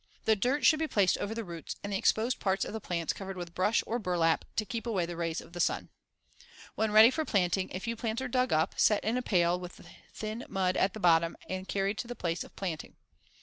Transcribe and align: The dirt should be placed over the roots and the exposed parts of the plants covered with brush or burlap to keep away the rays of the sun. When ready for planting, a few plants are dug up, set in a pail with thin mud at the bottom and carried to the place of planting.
The 0.25 0.35
dirt 0.35 0.65
should 0.65 0.79
be 0.79 0.87
placed 0.87 1.19
over 1.19 1.35
the 1.35 1.43
roots 1.43 1.75
and 1.83 1.93
the 1.93 1.97
exposed 1.97 2.39
parts 2.39 2.65
of 2.65 2.73
the 2.73 2.81
plants 2.81 3.13
covered 3.13 3.37
with 3.37 3.53
brush 3.53 3.83
or 3.85 3.99
burlap 3.99 4.45
to 4.55 4.65
keep 4.65 4.87
away 4.87 5.05
the 5.05 5.15
rays 5.15 5.39
of 5.41 5.53
the 5.53 5.59
sun. 5.59 5.89
When 6.73 6.89
ready 6.91 7.11
for 7.11 7.23
planting, 7.23 7.69
a 7.71 7.79
few 7.79 7.95
plants 7.95 8.19
are 8.19 8.27
dug 8.27 8.51
up, 8.51 8.79
set 8.79 9.03
in 9.03 9.15
a 9.15 9.21
pail 9.21 9.59
with 9.59 9.87
thin 10.11 10.43
mud 10.49 10.75
at 10.75 10.95
the 10.95 10.99
bottom 10.99 11.37
and 11.47 11.67
carried 11.67 11.99
to 11.99 12.07
the 12.07 12.15
place 12.15 12.43
of 12.43 12.55
planting. 12.55 12.95